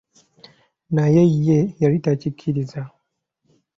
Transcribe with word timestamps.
Naye 0.95 1.23
ye 1.47 1.59
yali 1.81 1.97
takikiriza. 2.05 2.81